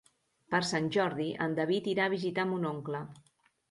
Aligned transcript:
Per 0.53 0.61
Sant 0.69 0.87
Jordi 0.95 1.29
en 1.47 1.55
David 1.61 1.93
irà 1.95 2.11
a 2.11 2.17
visitar 2.19 2.51
mon 2.57 2.71
oncle. 2.75 3.09